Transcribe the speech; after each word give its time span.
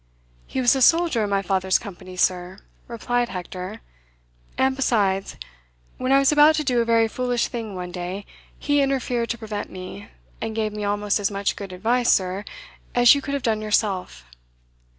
"He 0.47 0.59
was 0.59 0.75
a 0.75 0.81
soldier 0.81 1.23
in 1.25 1.29
my 1.29 1.43
father's 1.43 1.77
company, 1.77 2.17
sir," 2.17 2.57
replied 2.87 3.29
Hector; 3.29 3.81
"and 4.57 4.75
besides, 4.75 5.35
when 5.97 6.11
I 6.11 6.17
was 6.17 6.31
about 6.31 6.55
to 6.55 6.63
do 6.63 6.81
a 6.81 6.85
very 6.85 7.07
foolish 7.07 7.49
thing 7.49 7.75
one 7.75 7.91
day, 7.91 8.25
he 8.57 8.81
interfered 8.81 9.29
to 9.29 9.37
prevent 9.37 9.69
me, 9.69 10.07
and 10.41 10.55
gave 10.55 10.73
me 10.73 10.83
almost 10.83 11.19
as 11.19 11.29
much 11.29 11.55
good 11.55 11.71
advice, 11.71 12.11
sir, 12.11 12.43
as 12.95 13.13
you 13.13 13.21
could 13.21 13.35
have 13.35 13.43
done 13.43 13.61
yourself." 13.61 14.25